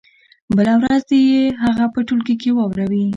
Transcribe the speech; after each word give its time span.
بله 0.55 0.73
ورځ 0.79 1.01
دې 1.09 1.19
يې 1.31 1.43
هغه 1.63 1.85
په 1.93 1.99
ټولګي 2.07 2.35
کې 2.41 2.49
واوروي. 2.53 3.05